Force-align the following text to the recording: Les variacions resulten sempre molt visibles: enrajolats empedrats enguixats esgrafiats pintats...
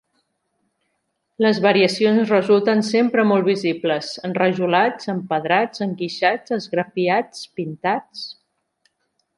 Les 1.45 1.59
variacions 1.65 2.31
resulten 2.35 2.81
sempre 2.87 3.27
molt 3.33 3.47
visibles: 3.51 4.09
enrajolats 4.31 5.13
empedrats 5.15 5.85
enguixats 5.89 6.57
esgrafiats 6.59 7.45
pintats... 7.61 8.27